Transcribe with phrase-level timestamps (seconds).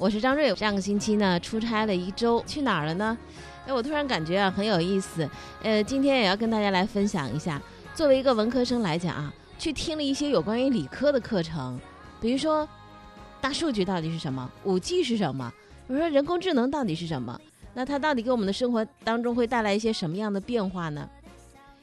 [0.00, 0.56] 我是张瑞。
[0.56, 3.16] 上个星期呢，出差了一周，去哪儿了呢？
[3.66, 5.28] 哎，我突然感觉啊，很有意思。
[5.62, 7.60] 呃，今天也要跟大家来分享一下。
[7.94, 11.78] 作为一个文科生来讲啊，去听了一些有关于理科的课程，
[12.18, 12.66] 比如说
[13.42, 15.52] 大数据到底是什么，五 G 是什么，
[15.86, 17.38] 比如说人工智能到底是什么，
[17.74, 21.06] 那它到底给我们的生活当中会带来一些什么样的变化呢？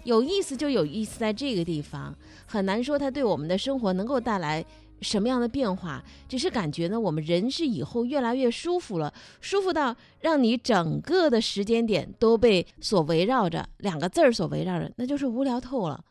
[0.06, 2.16] 有意思就有意思在这个地方，
[2.48, 4.66] 很难说它对我们的生活能够带来。
[5.02, 6.04] 什么样的变化？
[6.28, 16.04] 只是感觉呢，我们人是以后越来越舒服了，舒服到让你整个的时间点都被所围绕着两个字儿所围绕着，那就是无聊透了。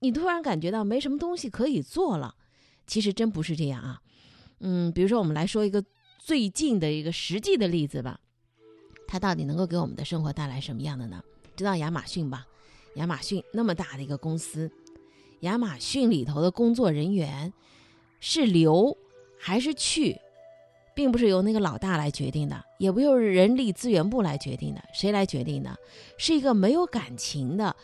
[0.00, 2.34] 你突然感觉到没什么东西可以做了。
[2.86, 4.00] 其实真不是这样啊。
[4.60, 5.82] 嗯，比如说我们来说一个
[6.18, 8.20] 最近的一个实际的例子吧，
[9.08, 11.22] 它到底能够给我们的生活带来什么样的呢？
[11.56, 12.46] 知道亚马逊吧？
[12.96, 14.70] 亚马逊那么大的一个公司，
[15.40, 17.52] 亚马逊里头的工作人员。
[18.20, 18.96] 是留
[19.38, 20.18] 还是去，
[20.94, 24.82] 并不是由那个老大来决定的，也不由人力资源部来决定的。
[24.92, 25.76] 谁来决定的？
[26.16, 27.74] 是一个没有感情的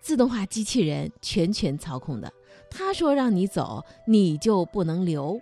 [0.00, 2.32] 自动化机器人全权操控的。
[2.70, 5.40] 他说让你走，你就不能留。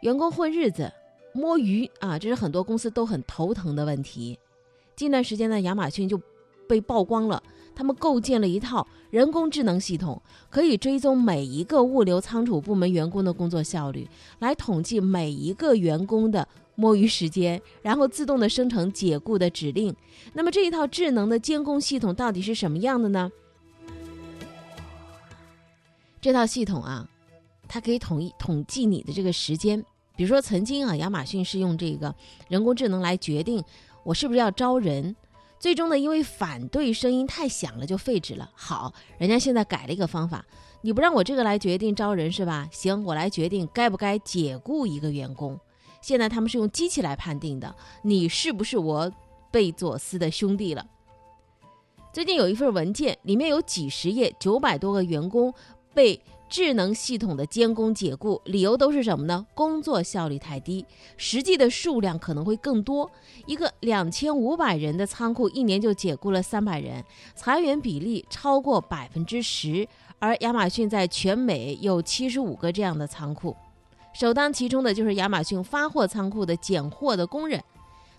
[0.00, 0.92] 员工混日子、
[1.34, 4.38] 摸鱼啊，这是很多公司都很头疼的问题。
[4.94, 6.18] 近段时间呢，亚马逊就
[6.66, 7.42] 被曝光了。
[7.76, 19.94] 他们构建了一套人工智能系统，可以追踪每一个物流仓储部门员工的工作效率，来统计每一个员工的摸鱼时间，然后自动的生成解雇的指令。
[20.32, 23.30] 那么这一套智能的监控系统到底是什么样的呢？
[26.18, 27.06] 这套系统啊，
[27.68, 29.84] 它可以统一统计你的这个时间。
[30.16, 32.14] 比如说，曾经啊，亚马逊是用这个
[32.48, 33.62] 人工智能来决定
[34.02, 35.14] 我是不是要招人。
[35.58, 38.50] 最终呢，因为反对声音太响了，就废止了。
[38.54, 40.44] 好，人家现在改了一个方法，
[40.82, 42.68] 你不让我这个来决定招人是吧？
[42.70, 45.58] 行，我来决定该不该解雇一个员工。
[46.00, 49.10] 现在他们是用机器来判定的，你是不是我
[49.50, 50.86] 贝佐斯的兄弟了？
[52.12, 55.52] 最近有一份文件，里面有几十页，九百多个员工
[55.92, 56.20] 被。
[56.48, 59.44] 智能系统的监工解雇，理由都是什么呢？
[59.54, 60.86] 工作效率太低，
[61.16, 63.10] 实际的数量可能会更多。
[63.46, 69.86] 一个两千五百人的仓库，一年就解雇了三百人，裁员比例超过百分之十。
[70.18, 73.54] 而亚马逊在全美有七十五个这样的仓库，
[74.14, 77.62] 首当其冲的就是亚马逊发货仓库的拣货的工人，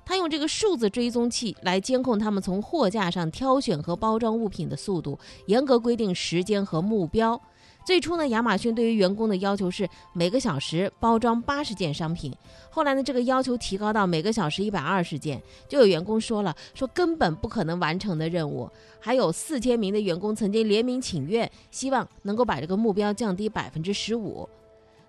[0.06, 5.18] 他用这个数字追踪器来监控他们从货架上挑选和包装物品的速度，
[5.48, 7.42] 严格规定时间和目标。
[7.88, 12.36] 最初呢，亚马逊对于员工的要求是每个小时包装八十件商品。
[12.70, 18.70] 后来呢，这个要求提高到每个小时一百二十件，就有员工说了，说根本不可能完成的任务。
[19.00, 24.50] 还有四千名的员工曾经联名请愿，希望能够把这个目标降低百分之十五。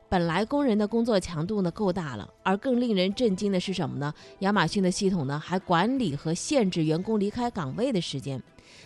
[0.09, 4.15] 本来工人的工作强度呢够大了，而更令人震惊的是什么呢？
[4.39, 8.41] 亚马逊的系统呢还管理和限制员工离开岗位的时间。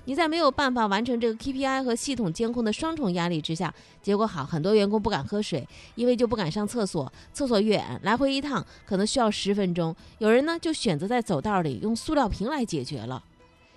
[0.04, 9.94] 你在没有办法完成这个 KPI 和系统监控的双重压力之下，结果好，很多员工不敢喝水，因为就不敢上厕所，厕所远，来回一趟可能需要十分钟。
[10.18, 13.22] 有人呢就选择在走道里用塑料瓶来解决了。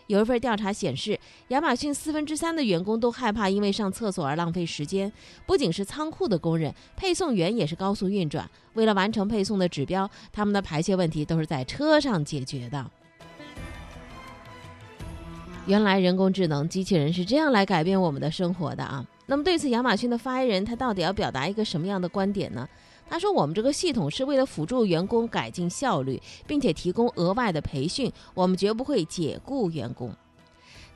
[0.07, 5.11] 有一份调查显示，亚马逊四分之三的员工都害怕因为上厕所而浪费时间。
[5.47, 12.85] 不仅是仓库的工人，配送员也是高速运转，为了完成配送的指标，他们的排泄问题都是在车上解决的。
[15.67, 19.03] 原来人工智能机器人是这样来改变我们的生活的啊！
[19.25, 22.69] 那么对此，亚马逊的发言人他到底要表达一个什么样的观点呢？
[23.09, 30.11] 他说：“我们这个系统是为了辅助员工改进效率，并且提供额外的培训，我们绝不会解雇员工。”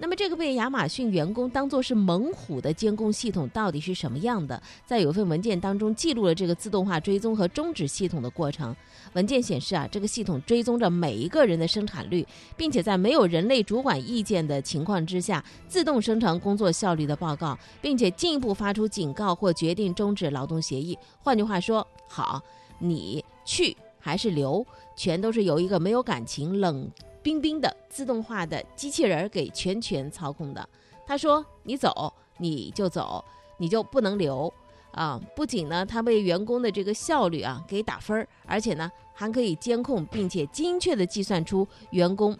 [0.01, 4.59] 那么，这个被亚马逊员工当作是猛虎的监控系统到底是什么样的？
[4.85, 8.73] 在有份文件当中记录了这个自动化追踪和终止系统的过程。
[9.11, 12.25] 文件显示啊，这个系统追踪着每一个人的生产率，
[12.55, 20.97] 并且在没有人类主管意见的情况之下，自动生成工作效率的报告，并且进一步发出警告或决定终止劳动协议。
[21.21, 22.41] 换句话说，好，
[22.79, 24.65] 你去还是留，
[24.95, 26.89] 全都是由一个没有感情、冷。
[27.21, 30.69] 冰冰的自动化的机器人给全权操控的。
[31.05, 33.23] 他说：“你走你就走，
[33.57, 34.53] 你就不能留
[34.91, 35.19] 啊！
[35.35, 42.37] 不仅呢，他为员工的这个效率啊给打分儿，而且呢还可以监控并且精确的计算出员工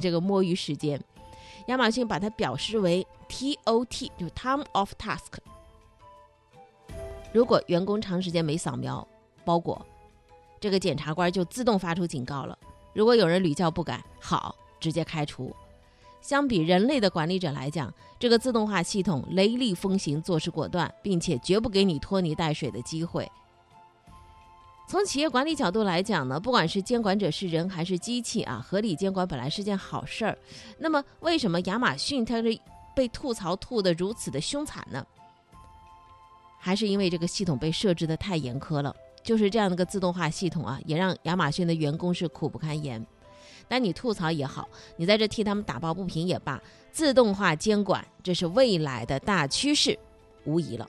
[0.00, 0.98] 这个摸鱼时间。
[1.66, 5.38] 亚马逊把它表示为 TOT，就是 Time of Task。
[7.32, 9.06] 如果员工长时间没扫描
[9.44, 9.84] 包裹，
[10.58, 12.58] 这个检察官就自动发出警告了。”
[12.94, 15.54] 如果有人屡教不改，好，直接开除。
[16.20, 23.30] 相比人类的管理者来讲，这个自动化系统雷厉风行，做事果断，并且绝不给你拖泥带水的机会。
[24.88, 30.36] 从企业管理角度来讲呢，不管是监管者是人还是机器啊，合理监管本来是件好事儿。
[30.78, 32.58] 那么，为什么亚马逊它是
[32.96, 35.06] 被吐槽吐得如此的凶残呢？
[36.58, 38.94] 还是因为这个系统被设置的太严苛了。
[39.22, 43.04] 就是这样的个自动化系统啊，也让亚马逊的员工是苦不堪言。
[43.68, 46.60] 但你吐槽也好，你在这替他们打抱不平也罢，
[46.90, 49.98] 自动化监管这是未来的大趋势，
[50.44, 50.88] 无疑了。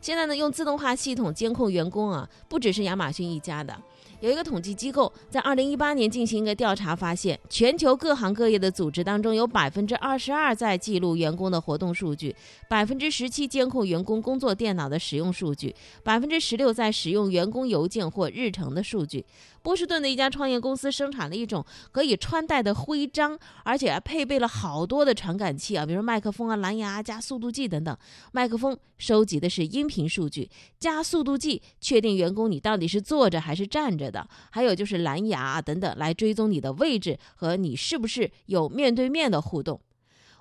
[0.00, 3.74] 现在呢，用自动化系统监控员工啊，不只是亚马逊一家的。
[4.20, 12.34] 有一个统计机构在二零一八年进行一个调查，发现全球各行各业的组织当中，有百分之二十二在记录员工的活动数据，
[12.68, 19.24] 百分之十七监控员工工作电脑的使用数据，百分之十六在使用员工邮件或日程的数据。
[19.64, 27.96] 波士顿的一家创业公司生产了一种可以穿戴的徽章，而且还配备了好多的传感器啊，比如说麦克风啊、蓝牙加速度计等等。
[28.32, 39.80] 麦克风收集的是音频数据，加速度计确定员工你到底是坐着还是站着的，还有就是蓝牙啊等等来追踪你的位置和你是不是有面对面的互动。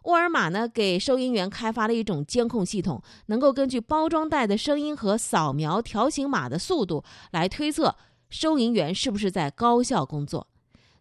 [0.04, 7.96] 沃尔玛呢给收银员开发了一种监控系统，能够根据包装袋的声音和扫描条形码的速度来推测。
[8.34, 10.48] 收银员是不是在高效工作？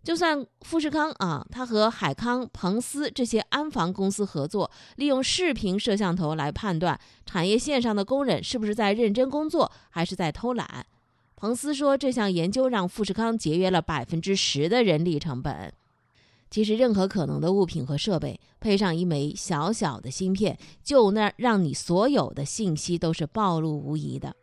[0.04, 10.84] 就算富士康啊，他和海康、彭斯这些安防公司合作，利用视频摄像头来判断产业线上的工人是不是在认真工作，还是在偷懒。
[11.34, 15.72] 彭斯说，这项研究让富士康节约了百分之十的人力成本。
[16.50, 24.36] 其实，任何可能的物品和设备，配上一枚小小的芯片，就那让你所有的信息都是暴露无遗的。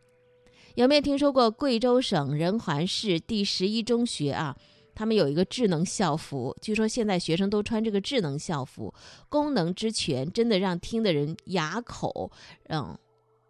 [0.76, 4.56] 有没有听说过贵州省仁怀市第十一中学啊？
[4.94, 8.94] 他们有一个智能校服，据说现在学生都穿这个智能校服，
[9.30, 12.32] 功能之全，真的让听的人哑口，
[12.68, 12.98] 嗯，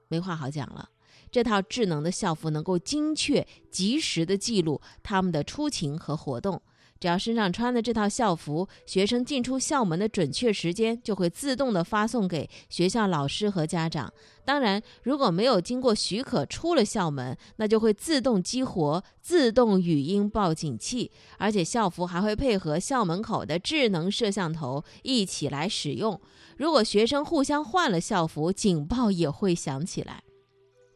[0.07, 0.89] 没话好讲了。
[1.31, 6.61] 这套智能的校服能够精确、及时的记录他们的出勤和活动。
[6.99, 14.11] 只要身上穿的这套校服，学生进出校门的准确时间就会自动的发送给学校老师和家长。
[14.43, 26.19] 当然，如果没有经过许可出了校门，那就会自动激活自动语音报警器，而且校服还会配合校门口的智能摄像头一起来使用。
[26.57, 30.23] 如果学生互相换了校服，警报也会响起来。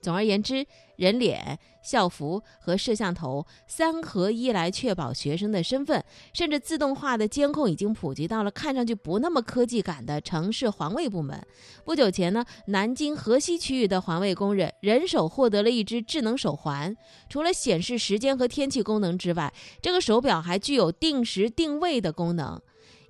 [0.03, 0.65] 总而言之，
[0.97, 6.03] 人脸、校服和摄像头三合一来确保学生的身份，
[6.33, 11.41] 甚至自动化的监控已经普及到了看上去不那么科技感的城市环卫部门。
[11.85, 16.93] 不久前呢，南京河西区域的环卫工人人手获得了一只智能手环，
[17.29, 22.61] 除了显示时间和天气功能之外，这个手表还具有定时定位的功能。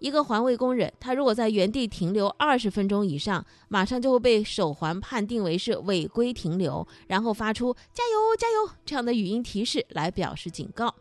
[0.03, 10.93] 一个环卫工人，他如果在原地停留二十分钟以上，马上就会被手环判定为是违规停留，然后发出“加油，加油”这样的语音提示来表示警告。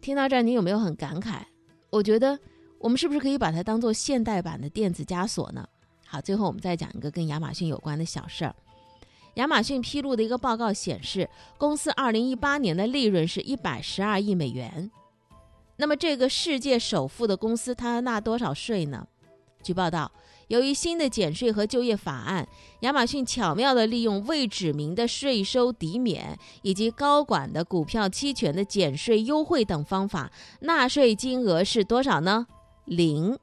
[0.00, 1.42] 听到这儿，你有没有很感慨？
[1.90, 2.36] 我觉得
[2.80, 5.64] 我们是不是可以把它当做现代版的电子枷锁呢？
[6.04, 8.52] 好，最后我们再讲一个跟亚马逊有关的小事儿。
[9.34, 14.90] 亚马逊披露的一个报告显示，公司二零一八年的利润是一百十二亿美元。
[15.80, 19.06] 那么，这个世界首富的公司，他要纳多少税呢？
[19.62, 20.12] 据报道，
[20.48, 22.46] 由于新的减税和就业法案，
[22.80, 32.46] 亚马逊巧妙地利用未指明的税收抵免以及高管的股票期权的减税优惠等方法，纳税金额是多少呢？
[32.84, 33.38] 零。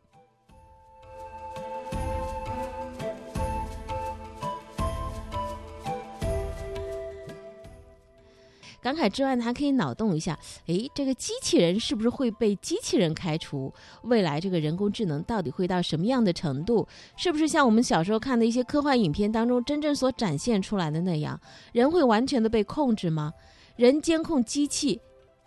[8.88, 13.74] 感慨之外呢，还可以脑洞一下，诶，这个机器人是不是会被机器人开除？
[14.04, 16.88] 未来这个人工智能到底会到什么样的程度？
[17.18, 21.38] 是不是像我们小时候看的一些科幻影片当中真正所展现出来的那样，
[21.74, 23.34] 人会完全的被控制吗？
[23.76, 25.02] 人监控机器，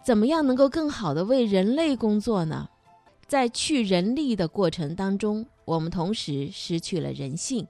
[0.04, 2.68] 怎么样能够更好的为人类工作呢？
[3.26, 7.66] 在去人力的过程当中，我们同时失去了人性。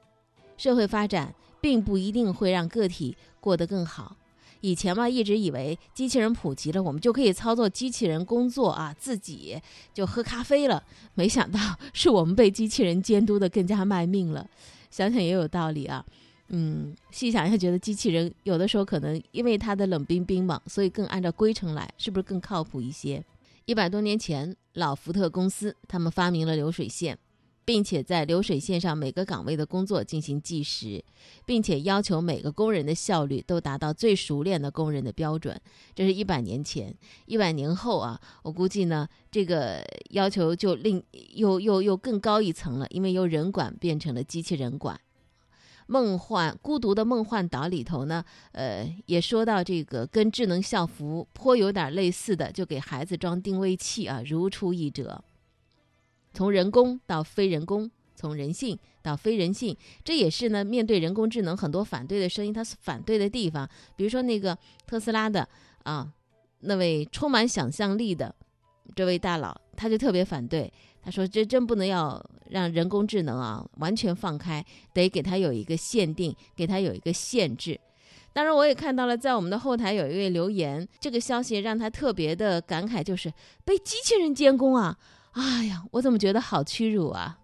[0.57, 4.17] 社会发展并不一定会让个体过得更好。
[4.61, 9.61] 以前嘛，一直以为机器人普及了，我们就可以操作机器人工作啊，自己
[9.93, 10.83] 就喝咖啡了。
[11.15, 11.59] 没想到
[11.93, 14.47] 是我们被机器人监督的更加卖命了。
[14.91, 16.05] 想想也有道理啊，
[16.49, 23.25] 嗯，细想一下，觉得机器人有的时候可能因为它的冷冰冰嘛，所以更按照规程来，是不是更靠谱一些？
[23.67, 27.17] 一百多年前，老福特公司他们发明了流水线。
[27.65, 31.05] 并且在流水线上每个岗位的工作进行计时，
[31.45, 35.61] 并且要求每个工人的效率都达到最熟练的工人的标准。
[35.95, 36.93] 这是一百年前，
[37.27, 41.03] 一百年后啊，我估计呢，这个要求就另
[41.35, 45.01] 又又又更高一层了，因为由人管变成了机器人管。
[45.87, 55.25] 梦幻孤独的梦幻岛里头呢，呃，也说到这个跟智能校服颇有点类似的，就给孩子装定位器啊，如出一辙。
[56.33, 63.69] 从人工到非人工，从人性到非人性，这也是呢面对人工智能很多反对的声音，它是反对的地方。
[63.97, 64.57] 比如说那个
[64.87, 65.49] 特斯拉的
[65.83, 66.13] 啊，
[66.61, 68.35] 那位充满想象力的
[68.95, 70.73] 这位大佬，他就特别反对。
[71.03, 77.81] 他说：“这真不能要让人工智能啊完全放开，得给他有一个限定，给他有一个限制。
[78.35, 83.33] 当然，我也看到了，在我们的后台有一位留言，这个消息让他特别的感慨，就是
[83.65, 84.95] 被机器人监工啊！
[85.33, 87.37] 哎呀，我怎么觉得好屈辱啊！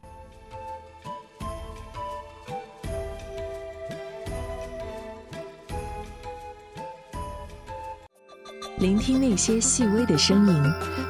[8.78, 10.62] 聆听那些细微的声音，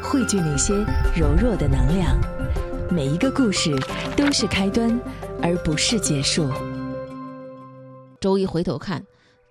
[0.03, 0.75] 汇聚那些
[1.17, 2.17] 柔弱的能量。”
[2.89, 3.75] 每一个故事
[4.17, 4.89] 都是开端，
[5.43, 6.49] 而不是结束。
[8.21, 9.05] 周一回头看，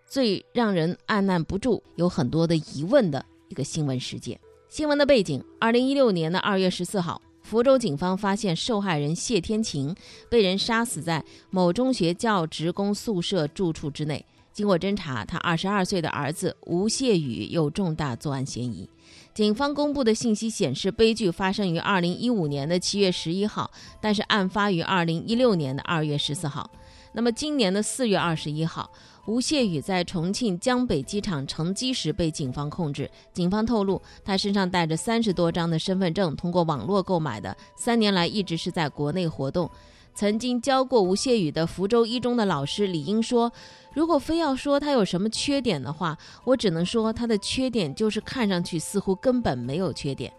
[0.07, 4.39] 最让人按捺不住、有很多的疑问的一个新闻事件。
[4.75, 9.95] 新闻的背景：二零一六年的二月十四号，福州警方发现受害人谢天晴
[10.29, 14.25] 被人杀死在某中学教职工宿舍住处之内。
[14.51, 18.89] 经过侦查，他二十二岁的儿子吴谢宇有重大作案嫌疑。
[19.33, 26.69] 警方公布的信息显示，悲剧发生于二零一五年的七月十一号，但是案发于二零一六年的二月十四号。
[27.13, 28.91] 那么今年的四月二十一号，
[29.27, 33.09] 吴谢宇在重庆江北机场乘机时被警方控制。
[33.33, 39.67] 警方透露，他身上带着三十多张的身份证，通过网络购买的，三年来一直是在国内活动。
[40.13, 43.51] 曾经教过吴谢宇的福州一中的老师李英说
[43.93, 50.31] ：“如果非要说他有什么缺点的话，我只能说他的缺点就是看上去似乎根本没有缺点。”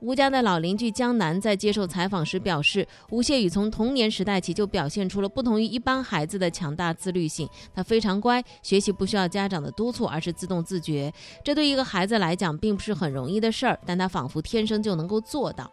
[0.00, 11.12] 吴家的老邻居江南在接受采访时表示：“吴谢宇从童年时代起就表现出了不同于一般孩子的强大自律性，他非常乖，学习不需要家长的督促，而是自动自觉。
[11.44, 15.70] 这对一个孩子来讲并不是很容易的事儿，但他仿佛天生就能够做到。”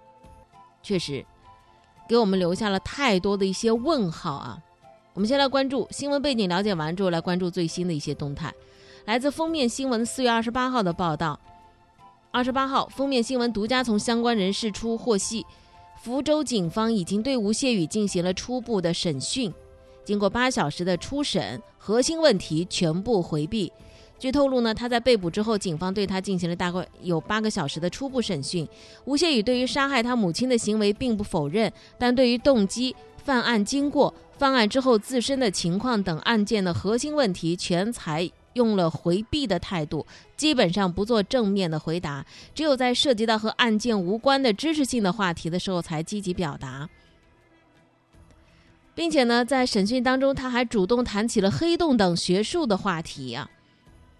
[0.83, 1.25] 确实。
[2.09, 4.57] 给我们留下了太多的一些问号啊！
[5.13, 8.49] 我们先来关注新闻背景，了解完之后来关注最新的一些动态。
[9.03, 11.37] 来自封面新闻四月二十八号的报道，
[12.37, 15.43] 二十八号封面新闻独家从相关人士处获悉，
[16.03, 19.51] 福州警方已经对吴谢宇进行了初步的审讯，
[20.05, 23.73] 经过八小时的初审，核心问题全部回避。
[24.19, 28.67] 据透露呢，他在被捕之后，警方对他进行了大概有八个小时的初步审讯。
[29.05, 42.25] 吴谢宇对于杀害他母亲的行为并不否认，但对于动机、犯案经过、犯案之后自身的情况等案件的核心问题，全才用了回避的态度，基本上不做正面的回答。
[42.53, 46.89] 只有在涉及到和案件无关的知识性的话题的时候，才积极表达，
[48.93, 53.49] 并且呢，在审讯当中，他还主动谈起了黑洞等学术的话题啊。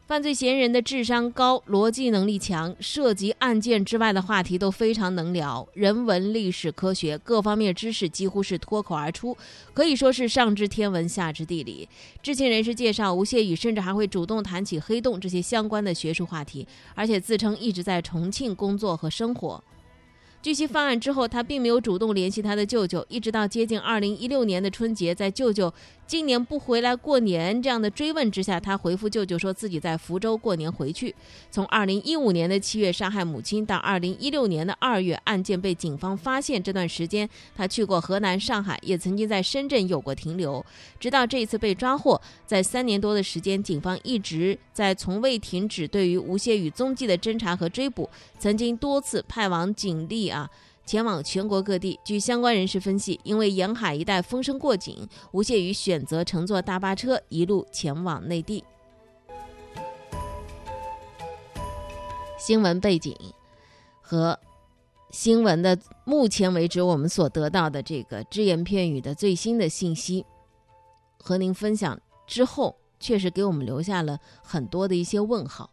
[0.07, 9.35] 犯罪嫌疑人的智商高，逻辑能力强，涉及案件之外的话题都非常能聊，人文、历史、科学各方面知识几乎是脱口而出，
[9.73, 11.89] 可以说是上知天文，下知地理。
[12.23, 19.61] 知情人士介绍，吴谢宇甚至还会主动谈起黑洞这些相关的学术话题，而且自称一直在重庆工作和生活。
[20.39, 25.73] 据悉，犯案之后，他并没有主动联系他的舅舅，一直到接近二零一六年的春节，在舅舅
[26.07, 31.13] 今年不回来过年这样的追问之下，他回复舅舅说自己在福州过年回去。
[31.51, 40.65] 从二零一五年的七月杀害母亲到二零一六年的二月案件被警方发现这段时间，他去过河南、上海，也曾经在深圳有过停留。
[40.97, 48.09] 直到这一次被抓获，在三年多的时间，警方一直在从未停止对于吴谢宇踪迹的侦查和追捕，
[48.39, 50.29] 曾经多次派往警力。
[50.29, 50.49] 啊，
[50.87, 51.99] 前往全国各地。
[52.01, 58.63] 据相关人士分析，因为沿海一带风声过紧，吴谢宇选择乘坐大巴车一路前往内地。
[62.39, 63.13] 新闻背景
[64.01, 64.39] 和
[65.11, 70.25] 新闻的目前为止我们所得到的这个只言片语的最新的信息，
[71.21, 75.69] 和您分享之后，确实给我们留下了很多的一些问号。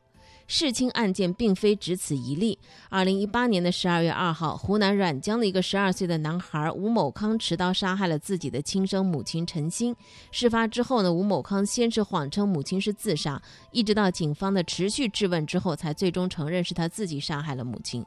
[0.46, 2.58] 弑亲案件并非只此一例。
[2.88, 9.96] 二零一八年的十二月二号，湖南沅江的一个十二岁的男孩吴某康持刀杀害了自己的亲生母亲陈鑫。
[10.30, 13.40] 事发之后呢，吴某康先是谎称母亲是自杀，
[13.72, 18.04] 一直到警方的持续质问之后，才最终承认是他自己杀害了母亲。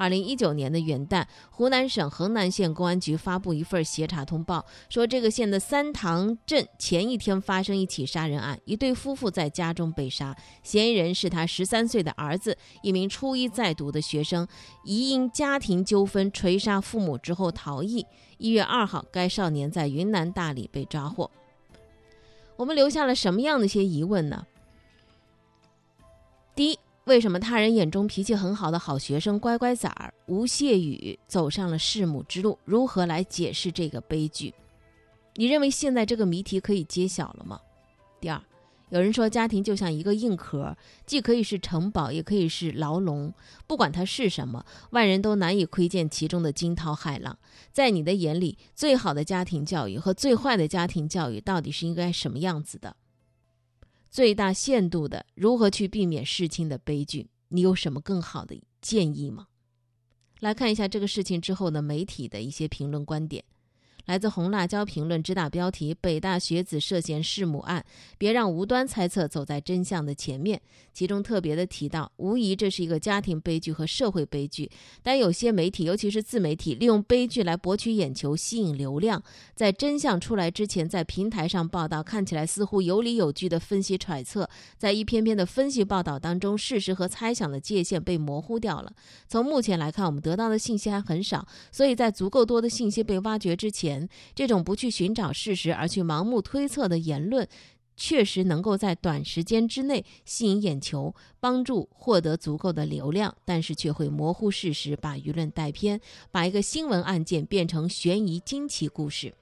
[0.00, 14.48] 二零一九年的元旦，湖南省衡南县公安局发布一份协查通报，说这个县的三塘镇前一天发生一起杀人案，一对夫妇在家中被杀，嫌疑人是他十三岁的儿子，一名初一在读的学生，
[14.84, 18.06] 疑因家庭纠纷锤杀父母之后逃逸。
[18.38, 21.30] 一月二号，该少年在云南大理被抓获。
[22.56, 24.46] 我们留下了什么样的一些疑问呢？
[26.54, 26.78] 第一，
[27.10, 32.56] 为什么他人眼中脾气很好的好学生乖乖崽儿吴谢宇走上了弑母之路？
[32.64, 34.54] 如何来解释这个悲剧？
[35.34, 37.60] 你认为现在这个谜题可以揭晓了吗？
[38.20, 38.40] 第二，
[38.90, 43.34] 有人说家庭就像一个硬壳，既可以是城堡，也可以是牢笼。
[43.66, 47.36] 不管它是什么，外人都难以窥见其中的惊涛骇浪。
[47.72, 52.94] 在你的眼里，最好的家庭教育和最坏的家庭教育到底是应该什么样子的？
[54.10, 57.30] 最大限度的如何去避免事情的悲剧？
[57.48, 59.46] 你有什么更好的建议吗？
[60.40, 63.44] 来看一下这个事情之后呢媒体的一些评论观点。
[64.10, 67.84] 来自红辣椒评论，只打标题：北大学子涉嫌弑母案，
[68.18, 70.60] 别让无端猜测走在真相的前面。
[70.92, 74.68] 其中特别的提到，无疑这是一个家庭悲剧和社会悲剧。
[75.00, 79.22] 但有些媒体，尤其是自媒体，利用悲剧来博取眼球、吸引流量，
[79.54, 88.92] 在真相出来之前，在平台上报道，看起来似乎有理有据的分析揣测，在一篇篇的分析报道当中，事实和猜想的界限被模糊掉了。
[89.28, 93.99] 从目前来看，我们得到的信息还很少，所以在足够多的信息被挖掘之前。
[94.34, 97.46] 这种不去寻找事实而去盲目推测的言论，
[97.96, 109.34] 确实能够在短时间之内吸引眼球，帮助获得足够的流量，但是却会模糊事实，把舆论带偏，把一个新闻案件变成悬疑惊奇故事。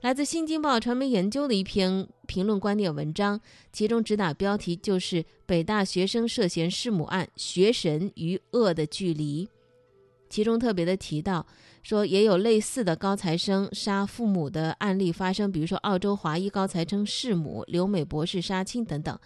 [0.00, 3.40] 来自《新京报传媒研究》的一篇评论观点文章，
[3.72, 9.48] 其中指打标题就是“北大学生涉嫌弑母案，学神与恶的距离”。
[10.28, 11.46] 其中特别的提到，
[11.82, 19.18] 说也有类似的高材生杀父母的案例发生，比如说澳洲华裔高材生弑母、留美博士杀亲等等。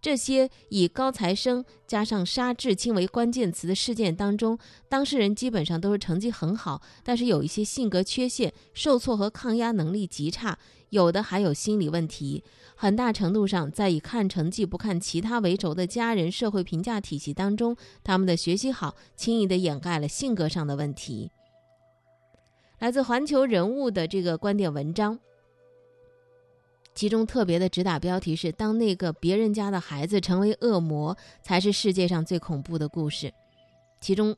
[0.00, 10.58] 这些以高材生加上杀至亲为关键词的事件当中，当事人基本上都是成绩很好，但是有一些性格缺陷、受挫和抗压能力极差，
[10.90, 12.44] 有的还有心理问题。
[12.76, 21.30] 很大程度上，在以看成绩不看其他为轴的家人社会评价体系当中，他们的学习好，轻易的掩盖了性格上的问题。
[22.84, 25.18] 来自环球人物的这个观点文章，
[26.94, 33.32] 其中特别的直打标题是：“当那个别人家的孩子成为恶魔，才是世界上最恐怖的故事。”
[34.02, 34.36] 其中。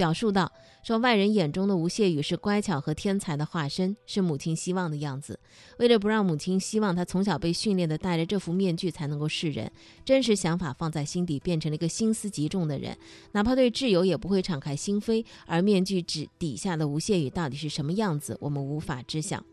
[0.00, 0.50] 表述道
[0.82, 5.38] ：“说外人眼中的吴谢宇是乖巧和天才的化身，是母亲希望的样子。
[5.78, 9.70] 为了不让母亲希望他从小被训练的戴着这副面具才能够示人，
[10.02, 12.96] 真实想法放在心底，变成了一个心思极重的人。
[13.32, 15.22] 哪怕对挚友也不会敞开心扉。
[15.44, 19.44] 而面具纸底下的吴谢宇到底是什么样子，我们无法知晓。”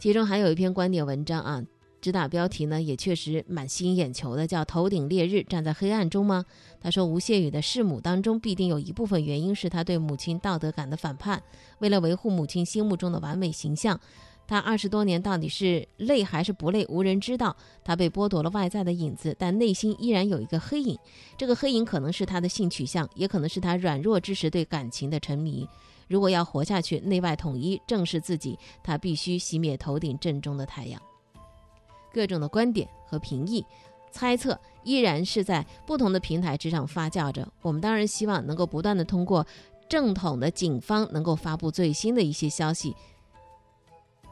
[0.00, 1.62] 其中还有一篇观点文章啊。
[2.00, 6.44] 指打标题呢，也确实蛮吸引眼球的，叫“头顶烈日，站在黑暗中”吗？
[6.80, 11.42] 他说，吴谢宇的弑母当中，必定有一部分原因是他对母亲道德感的反叛。
[11.80, 13.98] 为了维护母亲心目中的完美形象，
[14.46, 17.54] 他二十多年到底是累还是不累，无人知道。
[17.84, 20.96] 他被剥夺了外在的影子，但内心依然有一个黑影。
[21.36, 25.68] 这个黑影可能是他的性取向，也可能是他软弱之时对感情的沉迷。
[26.06, 31.02] 如果要活下去，内外统一，正视自己，他必须熄灭头顶正中的太阳。
[32.18, 33.64] 各种的观点和评议、
[34.10, 37.46] 猜测依然是在不同的平台之上发酵着。
[37.62, 39.46] 我们当然希望能够不断的通过
[39.88, 42.96] 正统的警方能够发布最新的一些消息，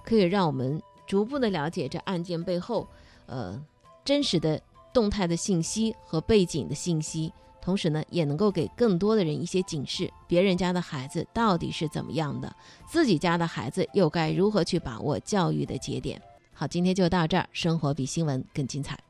[0.05, 2.89] 可以让我们逐步的了解这案件背后，
[3.27, 3.65] 呃，
[4.05, 4.61] 真实的
[4.93, 7.33] 动态的信息和背景的信息。
[7.61, 12.53] 同时呢，也能够给更多的人一些警示：别人家的孩子到底是怎么样的，
[12.89, 16.21] 自己家的孩子又该如何去把握教育的节点。
[16.59, 17.47] 好，今天就到这儿。
[17.53, 19.06] 生活比新闻更精彩。